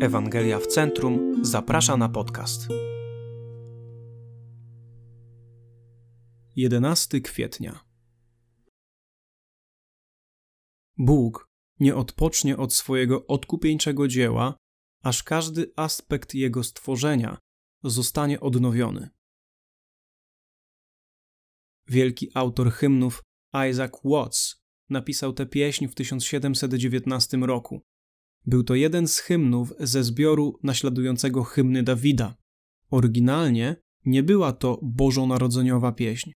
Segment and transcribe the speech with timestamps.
[0.00, 2.68] Ewangelia w Centrum zaprasza na podcast.
[6.56, 7.84] 11 kwietnia.
[10.98, 11.48] Bóg
[11.80, 14.56] nie odpocznie od swojego odkupieńczego dzieła,
[15.02, 17.38] aż każdy aspekt jego stworzenia
[17.84, 19.10] zostanie odnowiony.
[21.86, 23.22] Wielki autor hymnów
[23.70, 27.87] Isaac Watts napisał tę pieśń w 1719 roku.
[28.48, 32.34] Był to jeden z hymnów ze zbioru naśladującego hymny Dawida.
[32.90, 36.32] Oryginalnie nie była to bożonarodzeniowa pieśń.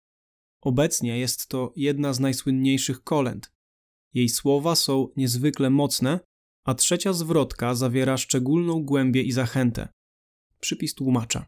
[0.61, 3.53] Obecnie jest to jedna z najsłynniejszych kolęd.
[4.15, 6.21] Jej słowa są niezwykle mocne,
[6.65, 9.89] a trzecia zwrotka zawiera szczególną głębię i zachętę.
[10.61, 11.47] Przypis tłumacza.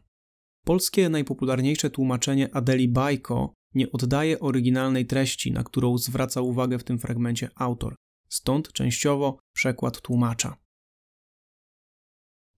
[0.65, 6.99] Polskie najpopularniejsze tłumaczenie Adeli Bajko nie oddaje oryginalnej treści, na którą zwraca uwagę w tym
[6.99, 7.95] fragmencie autor
[8.31, 10.57] stąd częściowo przekład tłumacza.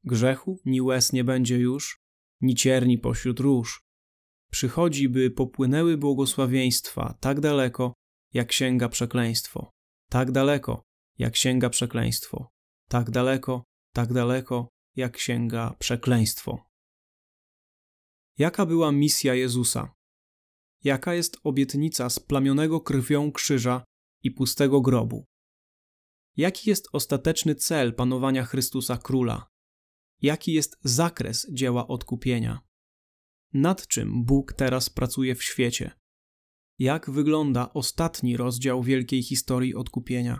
[0.03, 1.99] Grzechu ni łez nie będzie już,
[2.41, 3.83] ni cierni pośród róż.
[4.51, 7.93] Przychodzi, by popłynęły błogosławieństwa tak daleko,
[8.33, 9.71] jak sięga przekleństwo,
[10.09, 10.81] tak daleko,
[11.17, 12.49] jak sięga przekleństwo,
[12.89, 13.63] tak daleko,
[13.93, 16.65] tak daleko, jak sięga przekleństwo.
[18.37, 19.93] Jaka była misja Jezusa?
[20.83, 23.83] Jaka jest obietnica splamionego krwią krzyża
[24.23, 25.25] i pustego grobu?
[26.37, 29.47] Jaki jest ostateczny cel panowania Chrystusa Króla?
[30.21, 32.59] Jaki jest zakres dzieła odkupienia?
[33.53, 35.91] Nad czym Bóg teraz pracuje w świecie?
[36.79, 40.39] Jak wygląda ostatni rozdział wielkiej historii odkupienia?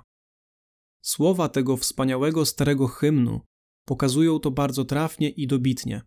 [1.02, 3.42] Słowa tego wspaniałego starego hymnu
[3.86, 6.02] pokazują to bardzo trafnie i dobitnie.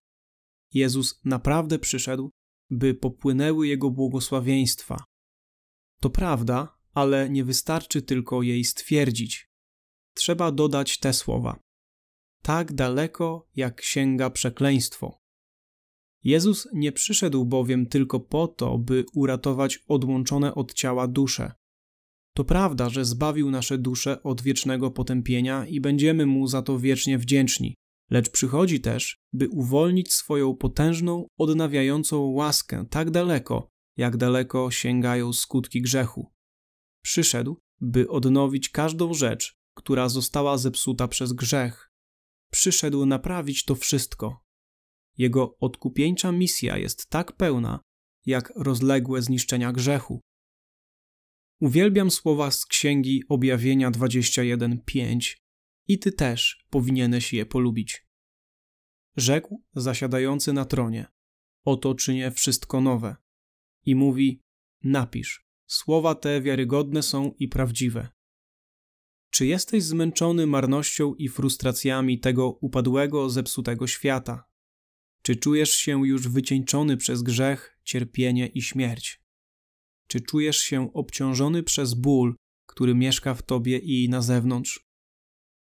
[0.75, 2.31] Jezus naprawdę przyszedł,
[2.71, 5.05] by popłynęły Jego błogosławieństwa.
[6.01, 9.47] To prawda, ale nie wystarczy tylko jej stwierdzić
[10.17, 11.61] trzeba dodać te słowa:
[12.43, 15.19] Tak daleko, jak sięga przekleństwo.
[16.25, 21.53] Jezus nie przyszedł bowiem tylko po to, by uratować odłączone od ciała dusze.
[22.37, 27.19] To prawda, że zbawił nasze dusze od wiecznego potępienia i będziemy mu za to wiecznie
[27.19, 27.75] wdzięczni,
[28.11, 35.83] lecz przychodzi też, by uwolnić swoją potężną, odnawiającą łaskę tak daleko, jak daleko sięgają skutki
[35.83, 36.33] grzechu.
[37.03, 41.91] Przyszedł, by odnowić każdą rzecz, która została zepsuta przez grzech.
[42.51, 44.45] Przyszedł naprawić to wszystko.
[45.19, 47.81] Jego odkupieńcza misja jest tak pełna,
[48.27, 50.21] jak rozległe zniszczenia grzechu.
[51.61, 55.37] Uwielbiam słowa z księgi Objawienia 21:5
[55.89, 58.07] i ty też powinieneś je polubić.
[59.17, 61.07] Rzekł zasiadający na tronie:
[61.65, 63.17] Oto czynię wszystko nowe.
[63.85, 64.41] I mówi:
[64.83, 68.16] Napisz, słowa te wiarygodne są i prawdziwe.
[69.37, 74.45] Czy jesteś zmęczony marnością i frustracjami tego upadłego, zepsutego świata?
[75.23, 79.21] Czy czujesz się już wycieńczony przez grzech, cierpienie i śmierć?
[80.09, 82.37] Czy czujesz się obciążony przez ból,
[82.67, 84.81] który mieszka w tobie i na zewnątrz?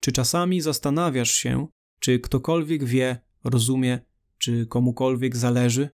[0.00, 1.68] Czy czasami zastanawiasz się,
[2.00, 4.00] czy ktokolwiek wie, rozumie,
[4.38, 5.91] czy komukolwiek zależy?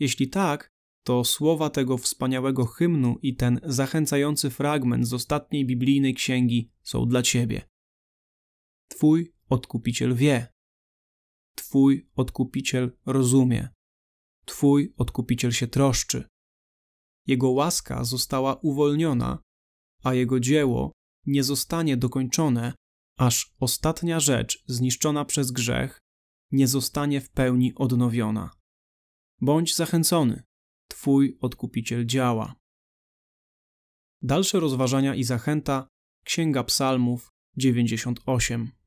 [0.00, 0.68] Jeśli tak,
[1.04, 7.22] to słowa tego wspaniałego hymnu i ten zachęcający fragment z ostatniej biblijnej księgi są dla
[7.22, 7.62] ciebie.
[8.88, 10.52] Twój odkupiciel wie.
[11.54, 13.68] Twój odkupiciel rozumie.
[14.44, 16.28] Twój odkupiciel się troszczy.
[17.26, 19.38] Jego łaska została uwolniona,
[20.04, 20.92] a jego dzieło
[21.26, 22.72] nie zostanie dokończone,
[23.18, 25.98] aż ostatnia rzecz zniszczona przez grzech
[26.52, 28.50] nie zostanie w pełni odnowiona.
[29.40, 30.42] Bądź zachęcony.
[30.90, 32.54] Twój odkupiciel działa.
[34.22, 35.88] Dalsze rozważania i zachęta
[36.24, 38.79] Księga Psalmów 98.